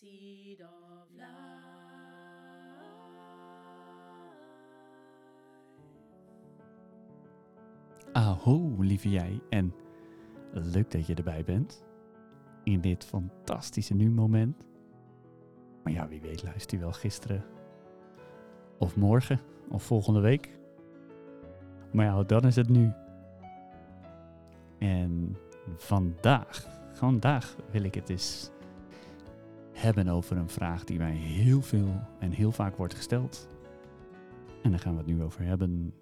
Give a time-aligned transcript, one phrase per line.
[0.00, 1.26] Seed of life.
[8.12, 9.40] Aho, lieve jij.
[9.48, 9.74] En
[10.50, 11.84] leuk dat je erbij bent.
[12.64, 14.64] In dit fantastische nu-moment.
[15.82, 17.44] Maar ja, wie weet luister je wel gisteren.
[18.78, 19.40] Of morgen.
[19.68, 20.58] Of volgende week.
[21.92, 22.92] Maar ja, dan is het nu.
[24.78, 25.36] En
[25.76, 28.50] vandaag, vandaag wil ik het eens
[29.86, 33.48] hebben over een vraag die mij heel veel en heel vaak wordt gesteld.
[34.62, 35.94] En daar gaan we het nu over hebben.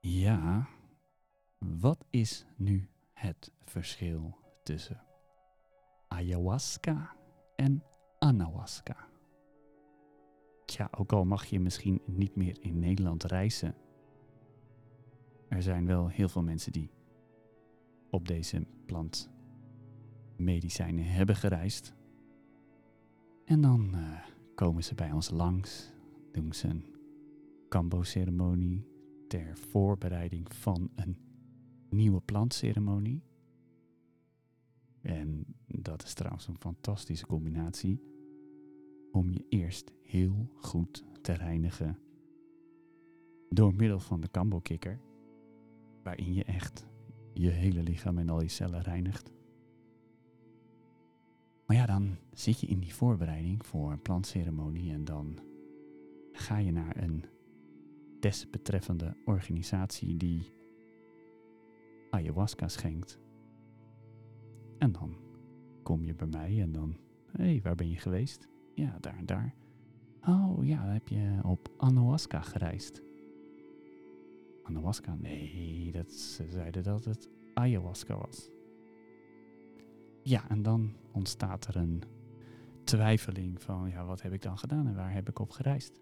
[0.00, 0.68] Ja,
[1.58, 5.02] wat is nu het verschil tussen
[6.08, 7.16] ayahuasca
[7.56, 7.82] en
[8.18, 8.96] anahuasca?
[10.64, 13.74] Tja, ook al mag je misschien niet meer in Nederland reizen,
[15.48, 16.90] er zijn wel heel veel mensen die
[18.10, 19.30] op deze plant
[20.36, 21.94] medicijnen hebben gereisd.
[23.44, 24.20] En dan uh,
[24.54, 25.92] komen ze bij ons langs,
[26.32, 26.84] doen ze een
[27.68, 28.86] kambo-ceremonie
[29.28, 31.16] ter voorbereiding van een
[31.90, 33.22] nieuwe plantceremonie.
[35.00, 38.00] En dat is trouwens een fantastische combinatie
[39.12, 41.98] om je eerst heel goed te reinigen
[43.48, 45.00] door middel van de kambo-kikker,
[46.02, 46.86] waarin je echt
[47.32, 49.35] je hele lichaam en al je cellen reinigt.
[51.66, 55.38] Maar ja, dan zit je in die voorbereiding voor een plantceremonie en dan
[56.32, 57.24] ga je naar een
[58.20, 60.52] desbetreffende organisatie die
[62.10, 63.18] ayahuasca schenkt.
[64.78, 65.16] En dan
[65.82, 66.96] kom je bij mij en dan,
[67.32, 68.48] hé, hey, waar ben je geweest?
[68.74, 69.54] Ja, daar en daar.
[70.28, 73.02] Oh ja, heb je op ayahuasca gereisd.
[74.62, 75.14] Ayahuasca?
[75.14, 78.50] Nee, dat, ze zeiden dat het ayahuasca was.
[80.26, 82.02] Ja, en dan ontstaat er een
[82.84, 86.00] twijfeling van, ja, wat heb ik dan gedaan en waar heb ik op gereisd?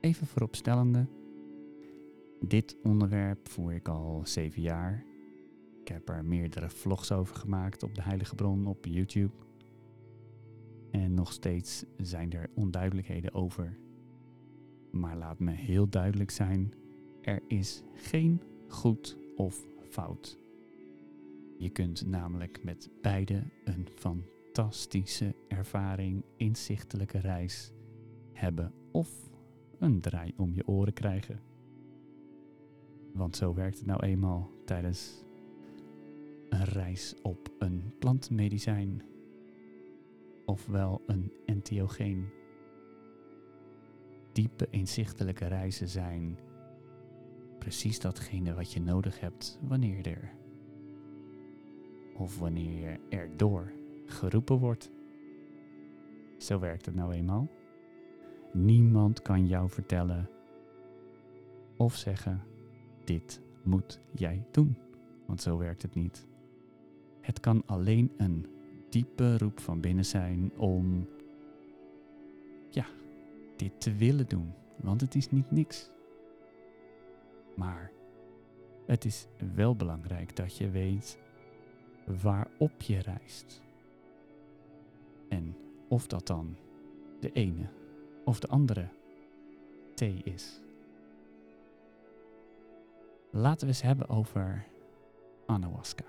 [0.00, 1.06] Even vooropstellende,
[2.40, 5.04] dit onderwerp voer ik al zeven jaar.
[5.80, 9.34] Ik heb er meerdere vlogs over gemaakt op de Heilige Bron op YouTube.
[10.90, 13.78] En nog steeds zijn er onduidelijkheden over.
[14.90, 16.74] Maar laat me heel duidelijk zijn:
[17.22, 20.38] er is geen goed of fout.
[21.60, 27.72] Je kunt namelijk met beide een fantastische ervaring, inzichtelijke reis
[28.32, 29.30] hebben of
[29.78, 31.40] een draai om je oren krijgen.
[33.12, 35.24] Want zo werkt het nou eenmaal tijdens
[36.48, 39.02] een reis op een plantmedicijn,
[40.44, 42.28] ofwel een entheogeen.
[44.32, 46.38] Diepe inzichtelijke reizen zijn
[47.58, 50.38] precies datgene wat je nodig hebt wanneer er
[52.20, 53.72] of wanneer je erdoor
[54.04, 54.90] geroepen wordt.
[56.38, 57.48] Zo werkt het nou eenmaal.
[58.52, 60.28] Niemand kan jou vertellen
[61.76, 62.42] of zeggen:
[63.04, 64.76] dit moet jij doen,
[65.26, 66.26] want zo werkt het niet.
[67.20, 68.46] Het kan alleen een
[68.88, 71.08] diepe roep van binnen zijn om,
[72.70, 72.86] ja,
[73.56, 75.90] dit te willen doen, want het is niet niks.
[77.56, 77.92] Maar
[78.86, 81.18] het is wel belangrijk dat je weet
[82.22, 83.62] waarop je reist.
[85.28, 85.56] En
[85.88, 86.56] of dat dan
[87.20, 87.68] de ene
[88.24, 88.88] of de andere
[89.94, 90.60] T is.
[93.30, 94.66] Laten we eens hebben over
[95.46, 96.04] ayahuasca.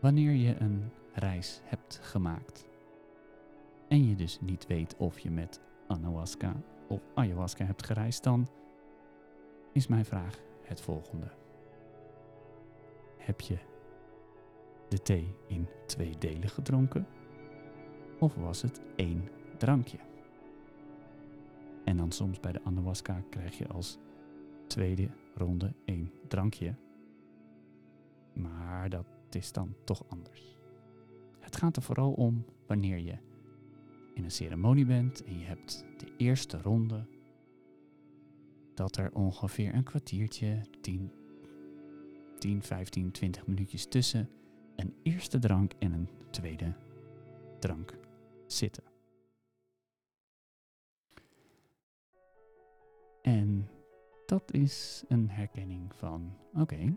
[0.00, 2.68] Wanneer je een reis hebt gemaakt
[3.88, 6.54] en je dus niet weet of je met ayahuasca
[6.88, 8.48] of ayahuasca hebt gereisd, dan
[9.72, 11.30] is mijn vraag het volgende.
[13.16, 13.58] Heb je
[14.90, 17.06] de thee in twee delen gedronken?
[18.18, 19.28] Of was het één
[19.58, 19.98] drankje?
[21.84, 23.98] En dan soms bij de ayahuasca krijg je als
[24.66, 26.74] tweede ronde één drankje.
[28.32, 30.58] Maar dat is dan toch anders.
[31.38, 33.18] Het gaat er vooral om wanneer je
[34.14, 37.06] in een ceremonie bent en je hebt de eerste ronde,
[38.74, 41.12] dat er ongeveer een kwartiertje, 10,
[42.38, 44.28] 10 15, 20 minuutjes tussen
[44.80, 46.74] een eerste drank en een tweede
[47.58, 47.98] drank
[48.46, 48.84] zitten.
[53.22, 53.68] En
[54.26, 56.96] dat is een herkenning van, oké,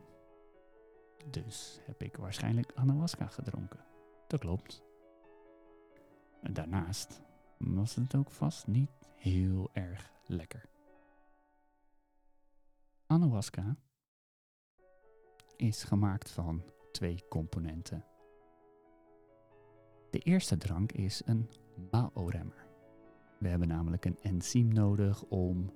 [1.30, 3.86] dus heb ik waarschijnlijk ayahuasca gedronken.
[4.28, 4.84] Dat klopt.
[6.42, 7.22] Daarnaast
[7.58, 10.66] was het ook vast niet heel erg lekker.
[13.06, 13.76] Ayahuasca
[15.56, 18.06] is gemaakt van twee componenten.
[20.10, 21.50] De eerste drank is een
[21.92, 22.68] MAO-remmer.
[23.40, 25.72] We hebben namelijk een enzym nodig om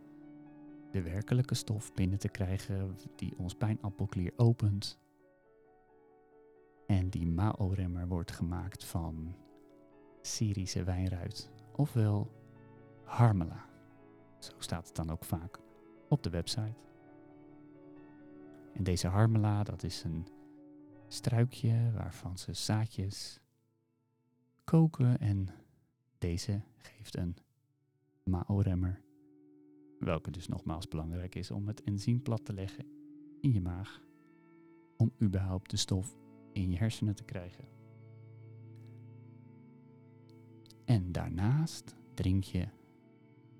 [0.91, 4.99] de werkelijke stof binnen te krijgen die ons pijnappelklier opent.
[6.85, 9.35] En die MAO-remmer wordt gemaakt van
[10.21, 12.31] Syrische wijnruit, ofwel
[13.03, 13.65] Harmela.
[14.39, 15.59] Zo staat het dan ook vaak
[16.09, 16.85] op de website.
[18.73, 20.27] En deze harmela, dat is een
[21.07, 23.39] struikje waarvan ze zaadjes
[24.63, 25.48] koken en
[26.18, 27.36] deze geeft een
[28.24, 29.01] MAO-remmer.
[30.00, 32.86] Welke dus nogmaals belangrijk is om het enzym plat te leggen
[33.42, 34.01] in je maag.
[34.98, 36.18] Om überhaupt de stof
[36.54, 37.68] in je hersenen te krijgen.
[40.86, 42.68] En daarnaast drink je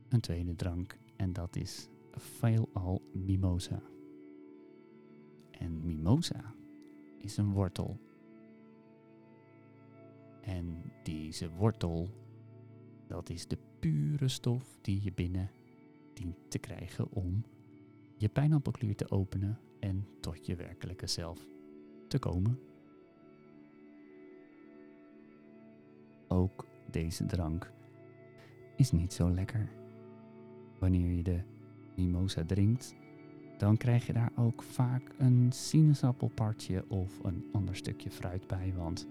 [0.10, 3.82] een tweede drank en dat is veelal mimosa.
[5.52, 6.56] En mimosa
[7.27, 7.97] is een wortel.
[10.41, 12.09] En deze wortel,
[13.07, 15.50] dat is de pure stof die je binnen
[16.13, 17.44] dient te krijgen om
[18.18, 21.47] je pijnappelklier te openen en tot je werkelijke zelf
[22.07, 22.59] te komen.
[26.27, 27.71] Ook deze drank
[28.75, 29.69] is niet zo lekker.
[30.79, 31.41] Wanneer je de
[31.95, 32.95] mimosa drinkt,
[33.57, 39.07] dan krijg je daar ook vaak een sinaasappelpartje of een ander stukje fruit bij, want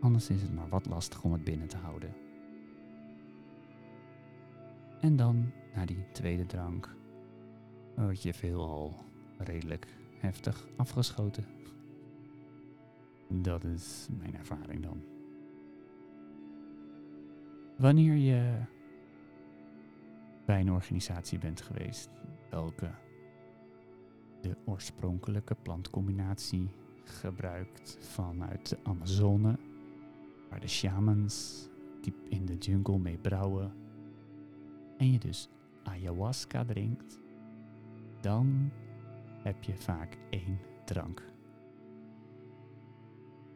[0.00, 2.14] anders is het maar wat lastig om het binnen te houden.
[5.00, 6.96] En dan, na die tweede drank,
[7.96, 8.94] word je veelal
[9.38, 9.86] redelijk
[10.18, 11.44] heftig afgeschoten.
[13.28, 15.02] Dat is mijn ervaring dan.
[17.76, 18.62] Wanneer je
[20.46, 22.10] bij een organisatie bent geweest,
[22.48, 22.90] welke
[24.40, 26.68] de oorspronkelijke plantcombinatie
[27.04, 29.58] gebruikt vanuit de Amazone,
[30.48, 31.68] waar de shamans
[32.00, 33.72] diep in de jungle mee brouwen,
[34.96, 35.48] en je dus
[35.82, 37.20] ayahuasca drinkt,
[38.20, 38.70] dan
[39.42, 41.22] heb je vaak één drank.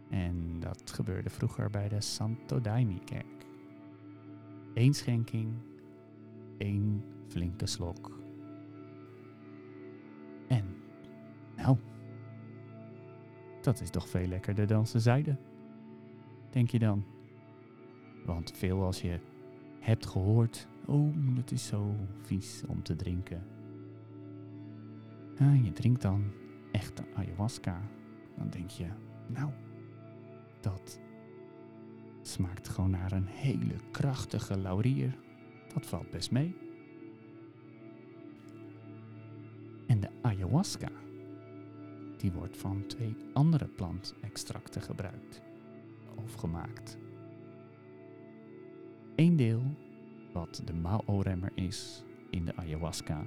[0.09, 3.47] En dat gebeurde vroeger bij de Santo Daime-kerk.
[4.75, 5.55] Eén schenking,
[6.59, 8.14] één flinke slok.
[10.49, 10.65] En,
[11.57, 11.77] nou,
[13.61, 15.39] dat is toch veel lekkerder dan ze zeiden,
[16.51, 17.05] denk je dan.
[18.25, 19.21] Want veel als je
[19.81, 23.43] hebt gehoord, oh, het is zo vies om te drinken.
[25.37, 26.25] En je drinkt dan
[26.73, 27.81] echte ayahuasca,
[28.37, 28.87] dan denk je,
[29.27, 29.51] nou,
[30.61, 31.01] dat
[32.23, 35.19] smaakt gewoon naar een hele krachtige laurier.
[35.75, 36.64] Dat valt best mee.
[40.35, 40.91] Ayahuasca,
[42.17, 45.43] die wordt van twee andere plantextracten gebruikt
[46.17, 46.99] of gemaakt.
[49.17, 49.63] Eén deel,
[50.33, 53.27] wat de Mao-remmer is in de ayahuasca,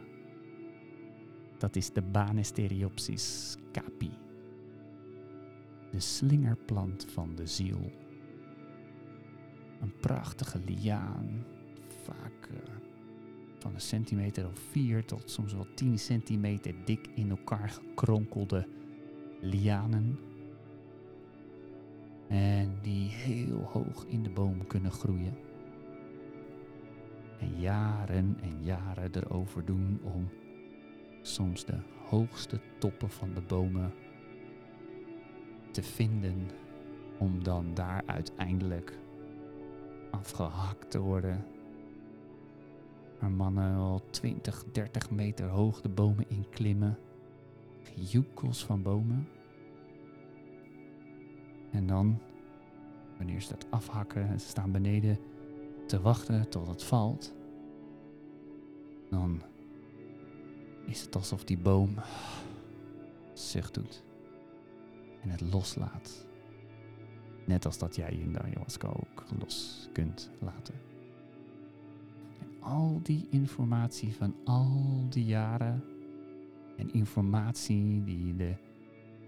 [1.57, 4.12] dat is de Banisteriopsis capi,
[5.92, 7.92] de slingerplant van de ziel.
[9.81, 11.45] Een prachtige liaan,
[12.04, 12.57] vaak uh,
[13.68, 18.68] van een centimeter of vier tot soms wel 10 centimeter dik in elkaar gekronkelde
[19.42, 20.19] lianen.
[22.28, 25.38] En die heel hoog in de boom kunnen groeien.
[27.40, 30.30] En jaren en jaren erover doen om
[31.21, 31.78] soms de
[32.09, 33.94] hoogste toppen van de bomen
[35.71, 36.50] te vinden.
[37.18, 39.00] Om dan daar uiteindelijk
[40.12, 41.56] afgehakt te worden.
[43.19, 46.97] Waar mannen al 20, 30 meter hoog de bomen inklimmen.
[47.95, 49.28] Joekels van bomen.
[51.71, 52.19] En dan,
[53.18, 55.19] wanneer ze dat afhakken en ze staan beneden
[55.86, 57.33] te wachten tot het valt,
[59.09, 59.42] dan
[60.86, 61.95] is het alsof die boom
[63.33, 64.04] zucht doet
[65.21, 66.26] en het loslaat.
[67.45, 70.96] Net als dat jij in de ayahuasca ook los kunt laten.
[72.68, 75.83] Al die informatie van al die jaren
[76.78, 78.56] en informatie die de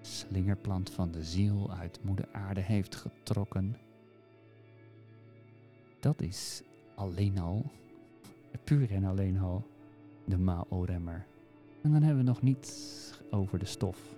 [0.01, 3.77] slingerplant van de ziel uit moeder aarde heeft getrokken,
[5.99, 6.63] dat is
[6.95, 7.71] alleen al,
[8.63, 9.67] puur en alleen al,
[10.25, 11.25] de Mao-remmer.
[11.81, 12.73] En dan hebben we nog niet
[13.31, 14.15] over de stof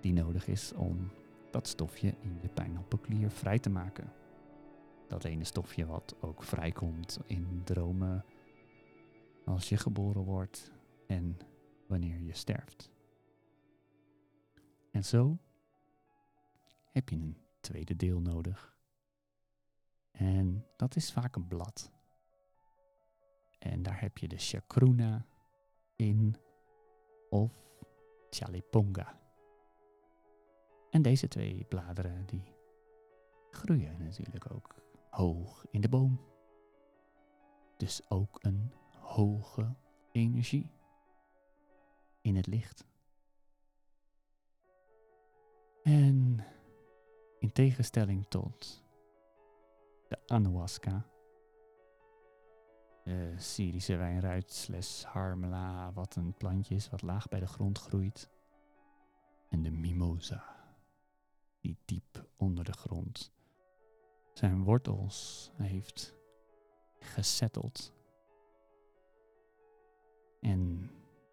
[0.00, 1.10] die nodig is om
[1.50, 4.12] dat stofje in je pijnappelklier vrij te maken.
[5.08, 8.24] Dat ene stofje wat ook vrijkomt in dromen
[9.44, 10.72] als je geboren wordt
[11.06, 11.38] en
[11.86, 12.92] wanneer je sterft.
[14.90, 15.38] En zo
[16.90, 18.76] heb je een tweede deel nodig.
[20.10, 21.92] En dat is vaak een blad.
[23.58, 25.26] En daar heb je de chacruna
[25.96, 26.36] in
[27.30, 27.52] of
[28.30, 29.20] chaliponga.
[30.90, 32.54] En deze twee bladeren die
[33.50, 34.74] groeien natuurlijk ook
[35.10, 36.20] hoog in de boom.
[37.76, 38.72] Dus ook een
[39.14, 39.74] hoge
[40.12, 40.70] energie
[42.20, 42.84] in het licht.
[45.82, 46.44] En
[47.38, 48.84] in tegenstelling tot
[50.08, 51.06] de ayahuasca,
[53.04, 58.30] de Syrische wijnruit slash harmela, wat een plantje is wat laag bij de grond groeit,
[59.48, 60.74] en de mimosa,
[61.60, 63.32] die diep onder de grond
[64.32, 66.14] zijn wortels heeft
[66.98, 67.92] gesetteld.
[70.44, 70.90] En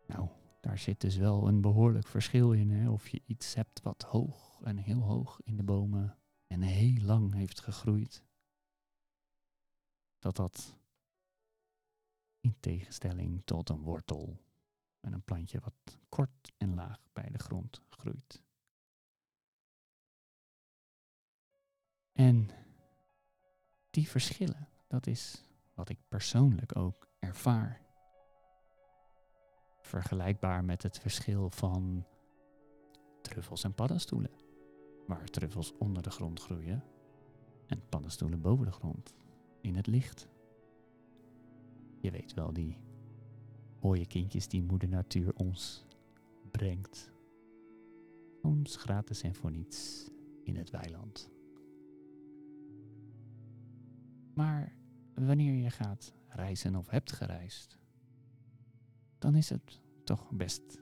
[0.07, 2.69] nou, daar zit dus wel een behoorlijk verschil in.
[2.69, 2.89] Hè?
[2.89, 7.33] Of je iets hebt wat hoog en heel hoog in de bomen en heel lang
[7.33, 8.23] heeft gegroeid.
[10.19, 10.77] Dat dat
[12.39, 14.41] in tegenstelling tot een wortel
[14.99, 18.43] en een plantje wat kort en laag bij de grond groeit.
[22.11, 22.49] En
[23.89, 27.90] die verschillen, dat is wat ik persoonlijk ook ervaar.
[29.91, 32.05] Vergelijkbaar met het verschil van
[33.21, 34.31] truffels en paddenstoelen,
[35.07, 36.83] waar truffels onder de grond groeien
[37.67, 39.13] en paddenstoelen boven de grond,
[39.61, 40.27] in het licht.
[41.99, 42.77] Je weet wel, die
[43.81, 45.85] mooie kindjes die moeder natuur ons
[46.51, 47.11] brengt.
[48.41, 50.09] Soms gratis en voor niets
[50.43, 51.29] in het weiland.
[54.33, 54.75] Maar
[55.13, 57.80] wanneer je gaat reizen of hebt gereisd,
[59.21, 60.81] dan is het toch best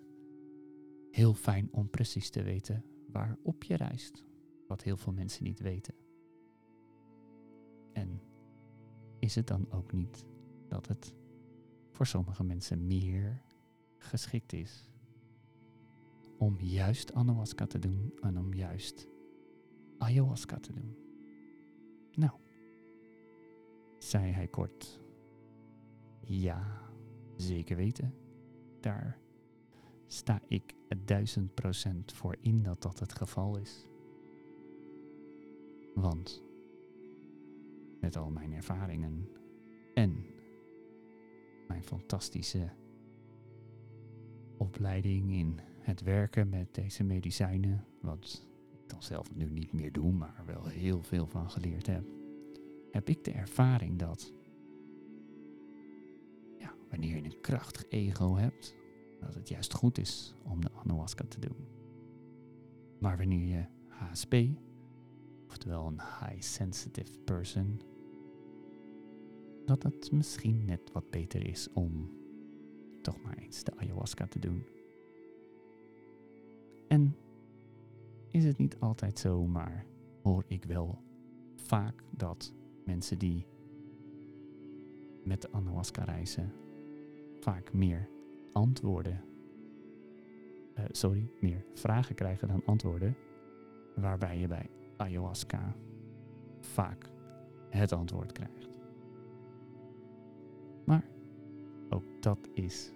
[1.11, 4.23] heel fijn om precies te weten waarop je reist.
[4.67, 5.93] Wat heel veel mensen niet weten.
[7.93, 8.21] En
[9.19, 10.25] is het dan ook niet
[10.67, 11.15] dat het
[11.91, 13.41] voor sommige mensen meer
[13.97, 14.89] geschikt is
[16.37, 19.07] om juist ayahuasca te doen en om juist
[19.97, 20.97] ayahuasca te doen?
[22.11, 22.39] Nou,
[23.97, 24.99] zei hij kort.
[26.21, 26.91] Ja,
[27.35, 28.13] zeker weten.
[28.79, 29.17] Daar
[30.07, 33.87] sta ik duizend procent voor in dat dat het geval is.
[35.95, 36.43] Want
[38.01, 39.29] met al mijn ervaringen
[39.93, 40.25] en
[41.67, 42.69] mijn fantastische
[44.57, 50.11] opleiding in het werken met deze medicijnen, wat ik dan zelf nu niet meer doe,
[50.11, 52.19] maar wel heel veel van geleerd heb
[52.91, 54.33] heb ik de ervaring dat
[56.89, 58.75] wanneer je een krachtig ego hebt,
[59.19, 61.67] dat het juist goed is om de ayahuasca te doen.
[62.99, 64.35] Maar wanneer je HSP,
[65.47, 67.81] oftewel een high sensitive person,
[69.65, 72.11] dat het misschien net wat beter is om
[73.01, 74.65] toch maar eens de ayahuasca te doen.
[76.87, 77.15] En
[78.27, 79.85] is het niet altijd zo, maar
[80.21, 81.01] hoor ik wel
[81.55, 82.53] vaak dat
[82.85, 83.45] mensen die
[85.23, 86.53] met de ayahuasca reizen
[87.39, 88.09] vaak meer
[88.51, 89.23] antwoorden,
[90.77, 93.15] uh, sorry, meer vragen krijgen dan antwoorden,
[93.95, 95.75] waarbij je bij ayahuasca
[96.59, 97.11] vaak
[97.69, 98.69] het antwoord krijgt.
[100.85, 101.03] Maar
[101.89, 102.91] ook dat is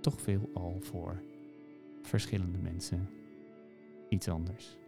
[0.00, 1.22] toch veel al voor
[2.02, 3.08] verschillende mensen
[4.08, 4.78] iets anders.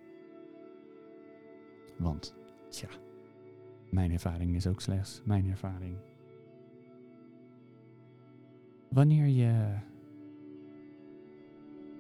[1.99, 2.35] Want,
[2.69, 2.89] tja,
[3.91, 5.97] mijn ervaring is ook slechts mijn ervaring.
[8.91, 9.79] Wanneer je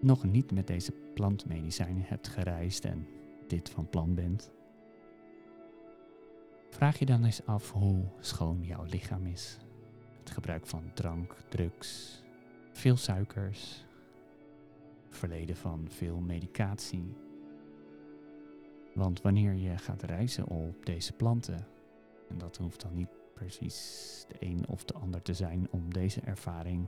[0.00, 3.06] nog niet met deze plantmedicijnen hebt gereisd en
[3.46, 4.52] dit van plan bent,
[6.70, 9.58] vraag je dan eens af hoe schoon jouw lichaam is.
[10.18, 12.22] Het gebruik van drank, drugs,
[12.72, 13.84] veel suikers,
[15.08, 17.14] verleden van veel medicatie.
[18.94, 21.66] Want wanneer je gaat reizen op deze planten,
[22.28, 26.20] en dat hoeft dan niet precies de een of de ander te zijn om deze
[26.20, 26.86] ervaring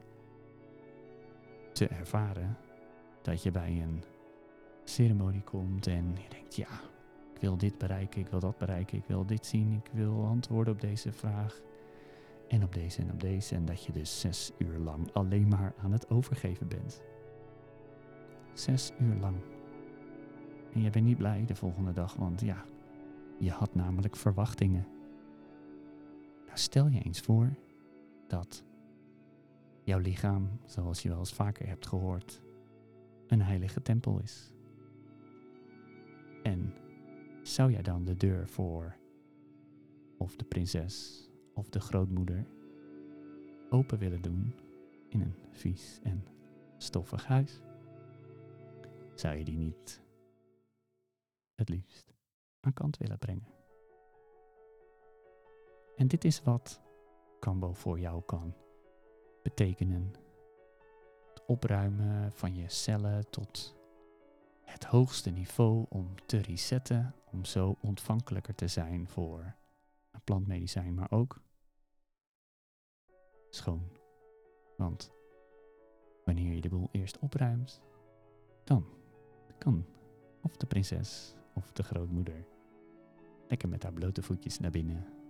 [1.73, 2.57] te ervaren.
[3.23, 4.03] Dat je bij een
[4.85, 6.81] ceremonie komt en je denkt, ja,
[7.35, 10.75] ik wil dit bereiken, ik wil dat bereiken, ik wil dit zien, ik wil antwoorden
[10.75, 11.61] op deze vraag.
[12.49, 13.55] En op deze en op deze.
[13.55, 17.03] En dat je dus zes uur lang alleen maar aan het overgeven bent.
[18.53, 19.37] Zes uur lang.
[20.73, 22.65] En je bent niet blij de volgende dag, want ja,
[23.39, 24.92] je had namelijk verwachtingen.
[26.55, 27.55] Stel je eens voor
[28.27, 28.65] dat
[29.85, 32.43] jouw lichaam, zoals je wel eens vaker hebt gehoord,
[33.27, 34.51] een heilige tempel is.
[36.43, 36.75] En
[37.43, 38.97] zou jij dan de deur voor
[40.19, 42.47] of de prinses of de grootmoeder
[43.71, 44.55] open willen doen
[45.09, 46.27] in een vies en
[46.77, 47.61] stoffig huis?
[49.15, 50.03] Zou je die niet
[51.55, 52.15] het liefst
[52.61, 53.52] aan kant willen brengen?
[55.97, 56.81] En dit is wat
[57.41, 58.55] Kambo voor jou kan
[59.43, 60.15] betekenen.
[61.29, 63.77] Het opruimen van je cellen tot
[64.61, 69.55] het hoogste niveau om te resetten, om zo ontvankelijker te zijn voor
[70.11, 71.41] een plantmedicijn, maar ook
[73.51, 73.89] schoon.
[74.77, 75.13] Want
[76.25, 77.81] wanneer je de boel eerst opruimt,
[78.65, 78.87] dan
[79.59, 79.87] kan
[80.43, 82.47] of de prinses of de grootmoeder
[83.49, 85.22] lekker met haar blote voetjes naar binnen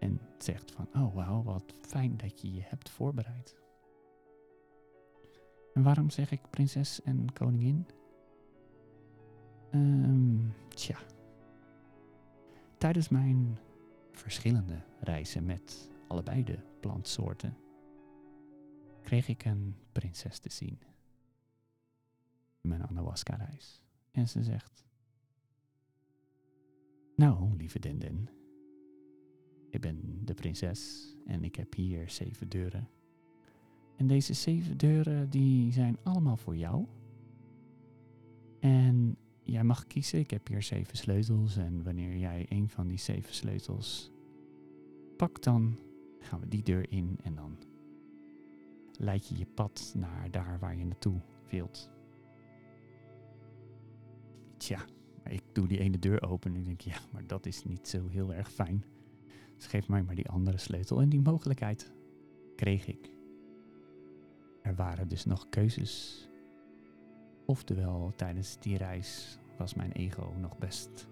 [0.00, 3.56] en zegt van, oh wauw, wat fijn dat je je hebt voorbereid.
[5.74, 7.86] En waarom zeg ik prinses en koningin?
[9.74, 10.98] Um, tja.
[12.78, 13.58] Tijdens mijn
[14.12, 17.56] verschillende reizen met allebei de plantsoorten
[19.02, 20.78] kreeg ik een prinses te zien.
[22.60, 23.82] Mijn ayahuasca-reis.
[24.10, 24.84] En ze zegt:
[27.16, 28.28] Nou, lieve Denden,
[29.70, 32.88] ik ben de prinses en ik heb hier zeven deuren.
[33.96, 36.86] En deze zeven deuren die zijn allemaal voor jou.
[38.60, 40.18] En jij mag kiezen.
[40.18, 41.56] Ik heb hier zeven sleutels.
[41.56, 44.10] En wanneer jij een van die zeven sleutels
[45.16, 45.78] pakt, dan
[46.18, 47.18] gaan we die deur in.
[47.22, 47.56] En dan
[48.92, 51.90] leid je je pad naar daar waar je naartoe wilt.
[54.56, 54.84] Tja,
[55.24, 58.08] ik doe die ene deur open en ik denk, ja, maar dat is niet zo
[58.08, 58.84] heel erg fijn.
[59.60, 61.00] Dus geef mij maar die andere sleutel.
[61.00, 61.92] En die mogelijkheid
[62.56, 63.10] kreeg ik.
[64.62, 66.24] Er waren dus nog keuzes
[67.50, 71.08] Oftewel, tijdens die reis was mijn ego nog best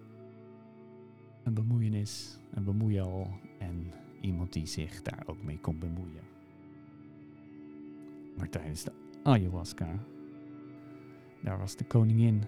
[1.42, 6.22] een bemoeienis, een bemoeial en iemand die zich daar ook mee kon bemoeien.
[8.36, 8.92] Maar tijdens de
[9.22, 9.98] ayahuasca,
[11.42, 12.44] daar was de koningin.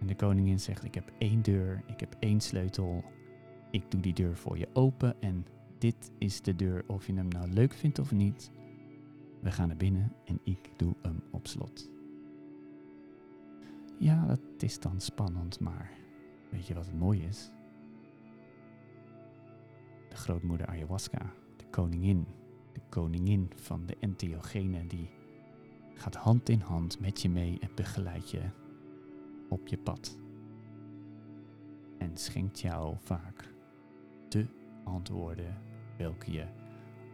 [0.00, 3.04] En de koningin zegt: Ik heb één deur, ik heb één sleutel.
[3.70, 5.46] Ik doe die deur voor je open en
[5.78, 8.50] dit is de deur of je hem nou leuk vindt of niet.
[9.40, 11.90] We gaan naar binnen en ik doe hem op slot.
[13.98, 15.90] Ja, dat is dan spannend, maar
[16.50, 17.50] weet je wat het mooie is?
[20.08, 22.26] De grootmoeder ayahuasca, de koningin,
[22.72, 25.10] de koningin van de entheogenen, die
[25.94, 28.42] gaat hand in hand met je mee en begeleidt je
[29.48, 30.18] op je pad.
[31.98, 33.54] En schenkt jou vaak
[34.84, 35.58] antwoorden
[35.96, 36.44] welke je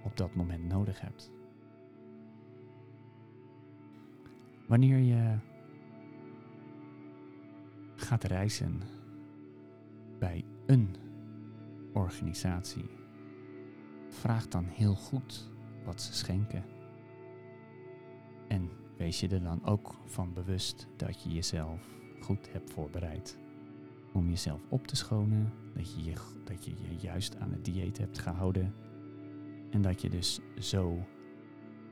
[0.03, 1.31] op dat moment nodig hebt.
[4.67, 5.39] Wanneer je
[7.97, 8.81] gaat reizen
[10.19, 10.97] bij een
[11.93, 12.91] organisatie,
[14.09, 15.51] vraag dan heel goed
[15.85, 16.65] wat ze schenken.
[18.49, 21.81] En wees je er dan ook van bewust dat je jezelf
[22.21, 23.39] goed hebt voorbereid
[24.17, 27.99] om jezelf op te schonen, dat je je, dat je je juist aan het dieet
[27.99, 28.75] hebt gehouden
[29.71, 31.05] en dat je dus zo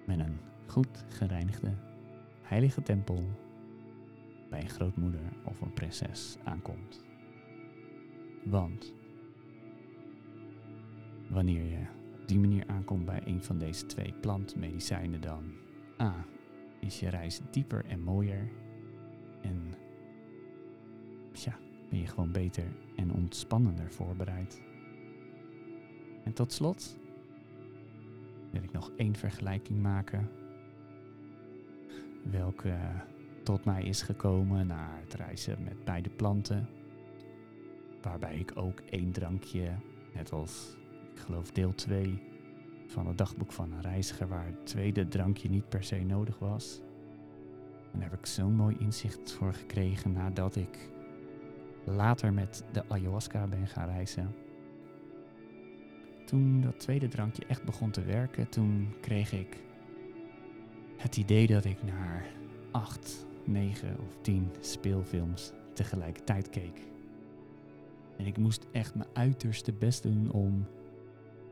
[0.07, 1.75] met een goed gereinigde
[2.43, 3.25] heilige tempel
[4.51, 7.03] bij een grootmoeder of een prinses aankomt.
[8.45, 8.95] Want
[11.31, 11.87] wanneer je
[12.21, 15.53] op die manier aankomt bij een van deze twee plantmedicijnen, dan
[16.01, 16.25] A.
[16.81, 18.51] is je reis dieper en mooier.
[19.43, 19.75] En
[22.01, 22.65] je gewoon beter
[22.97, 24.63] en ontspannender voorbereid.
[26.25, 26.97] En tot slot
[28.51, 30.31] wil ik nog één vergelijking maken.
[32.31, 32.77] Welke
[33.43, 36.69] tot mij is gekomen na het reizen met beide planten.
[38.03, 39.71] Waarbij ik ook één drankje,
[40.15, 40.77] net als
[41.13, 42.23] ik geloof deel 2
[42.87, 46.81] van het dagboek van een reiziger, waar het tweede drankje niet per se nodig was.
[47.93, 50.93] En daar heb ik zo'n mooi inzicht voor gekregen nadat ik
[51.85, 54.35] later met de ayahuasca ben gaan reizen.
[56.27, 59.63] Toen dat tweede drankje echt begon te werken, toen kreeg ik
[60.97, 62.27] het idee dat ik naar
[62.71, 66.81] acht negen of tien speelfilms tegelijkertijd keek.
[68.17, 70.67] En ik moest echt mijn uiterste best doen om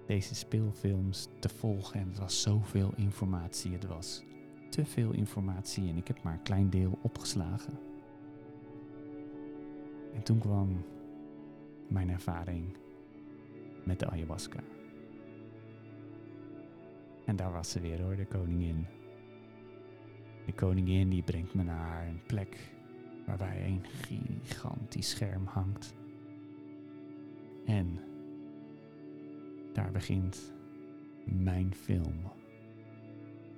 [0.06, 2.00] deze speelfilms te volgen.
[2.00, 3.72] En het was zoveel informatie.
[3.72, 4.22] Het was
[4.68, 7.91] te veel informatie en ik heb maar een klein deel opgeslagen.
[10.14, 10.84] En toen kwam
[11.88, 12.76] mijn ervaring
[13.84, 14.60] met de ayahuasca.
[17.24, 18.86] En daar was ze weer hoor, de koningin.
[20.46, 22.72] De koningin die brengt me naar een plek
[23.26, 25.94] waarbij een gigantisch scherm hangt.
[27.64, 27.98] En
[29.72, 30.52] daar begint
[31.24, 32.14] mijn film.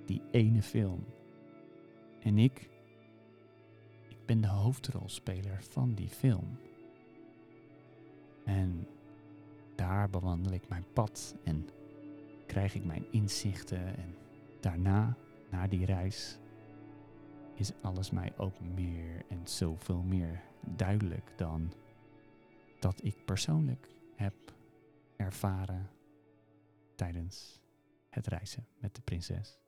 [0.04, 1.04] Die ene film.
[2.20, 2.70] En ik,
[4.26, 6.58] ben de hoofdrolspeler van die film.
[8.44, 8.86] En
[9.74, 11.68] daar bewandel ik mijn pad en
[12.46, 13.96] krijg ik mijn inzichten.
[13.96, 14.16] En
[14.60, 15.16] daarna,
[15.50, 16.38] na die reis,
[17.54, 21.72] is alles mij ook meer en zoveel meer duidelijk dan
[22.80, 24.34] dat ik persoonlijk heb
[25.16, 25.90] ervaren
[26.94, 27.60] tijdens
[28.08, 29.63] het reizen met de prinses.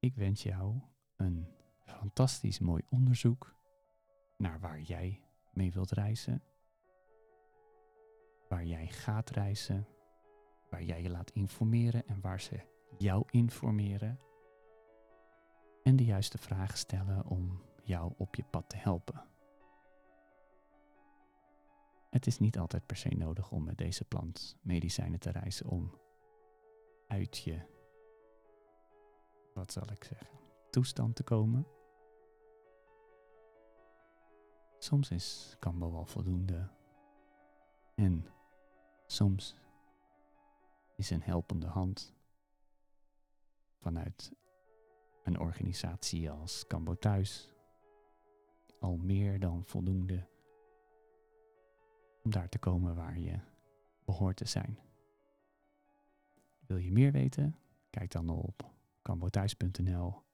[0.00, 0.80] Ik wens jou
[1.16, 1.46] een
[1.84, 3.54] fantastisch mooi onderzoek
[4.36, 5.20] naar waar jij
[5.52, 6.42] mee wilt reizen,
[8.48, 9.86] waar jij gaat reizen,
[10.70, 12.60] waar jij je laat informeren en waar ze
[12.98, 14.20] jou informeren
[15.82, 19.24] en de juiste vragen stellen om jou op je pad te helpen.
[22.10, 25.98] Het is niet altijd per se nodig om met deze plant medicijnen te reizen om
[27.08, 27.60] uit je,
[29.54, 30.38] wat zal ik zeggen,
[30.70, 31.66] toestand te komen.
[34.78, 36.68] Soms is Kambo wel voldoende.
[37.94, 38.26] En
[39.06, 39.54] soms
[40.96, 42.14] is een helpende hand
[43.78, 44.32] vanuit
[45.22, 47.50] een organisatie als Cambo Thuis
[48.80, 50.28] al meer dan voldoende
[52.22, 53.38] om daar te komen waar je
[54.04, 54.78] behoort te zijn.
[56.66, 57.56] Wil je meer weten?
[57.90, 58.70] Kijk dan op
[59.10, 60.24] cambothuis.nl.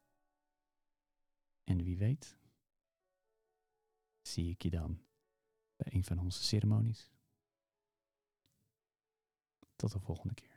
[1.65, 2.39] En wie weet,
[4.21, 5.01] zie ik je dan
[5.77, 7.11] bij een van onze ceremonies.
[9.77, 10.56] Tot de volgende keer.